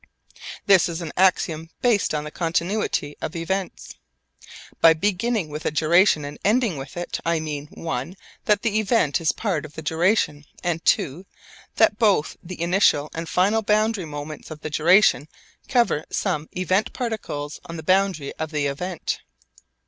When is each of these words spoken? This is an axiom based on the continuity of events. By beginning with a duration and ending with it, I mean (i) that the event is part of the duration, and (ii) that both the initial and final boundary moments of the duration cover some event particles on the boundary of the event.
This 0.65 0.89
is 0.89 0.99
an 1.01 1.11
axiom 1.15 1.69
based 1.83 2.15
on 2.15 2.23
the 2.23 2.31
continuity 2.31 3.15
of 3.21 3.35
events. 3.35 3.97
By 4.79 4.93
beginning 4.93 5.49
with 5.49 5.63
a 5.63 5.69
duration 5.69 6.25
and 6.25 6.39
ending 6.43 6.77
with 6.77 6.97
it, 6.97 7.19
I 7.23 7.39
mean 7.39 7.69
(i) 7.87 8.15
that 8.45 8.63
the 8.63 8.79
event 8.79 9.21
is 9.21 9.31
part 9.31 9.63
of 9.63 9.73
the 9.75 9.83
duration, 9.83 10.45
and 10.63 10.81
(ii) 10.97 11.25
that 11.75 11.99
both 11.99 12.35
the 12.41 12.59
initial 12.63 13.11
and 13.13 13.29
final 13.29 13.61
boundary 13.61 14.05
moments 14.05 14.49
of 14.49 14.61
the 14.61 14.71
duration 14.71 15.27
cover 15.69 16.03
some 16.09 16.49
event 16.57 16.93
particles 16.93 17.59
on 17.65 17.77
the 17.77 17.83
boundary 17.83 18.33
of 18.39 18.49
the 18.49 18.65
event. 18.65 19.19